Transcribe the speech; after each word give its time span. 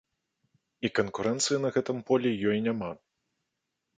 І 0.89 0.89
канкурэнцыі 0.99 1.59
на 1.65 1.69
гэтым 1.77 1.97
полі 2.09 2.29
ёй 2.53 2.57
няма. 2.69 2.91